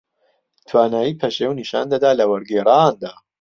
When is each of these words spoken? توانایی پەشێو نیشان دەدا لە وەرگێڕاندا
توانایی 0.69 1.19
پەشێو 1.21 1.57
نیشان 1.59 1.85
دەدا 1.93 2.11
لە 2.19 2.25
وەرگێڕاندا 2.31 3.13